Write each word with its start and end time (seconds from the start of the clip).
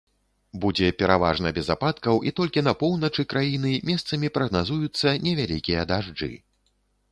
Будзе 0.61 0.87
пераважна 1.01 1.51
без 1.57 1.67
ападкаў 1.75 2.17
і 2.31 2.33
толькі 2.39 2.63
на 2.69 2.73
поўначы 2.81 3.27
краіны 3.35 3.75
месцамі 3.91 4.33
прагназуюцца 4.41 5.15
невялікія 5.29 5.87
дажджы. 5.93 6.35